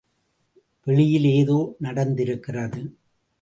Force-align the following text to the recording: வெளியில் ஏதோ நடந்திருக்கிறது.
வெளியில் 0.87 1.27
ஏதோ 1.31 1.75
நடந்திருக்கிறது. 1.83 2.81